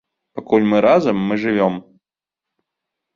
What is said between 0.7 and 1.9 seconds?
разам, мы жывём!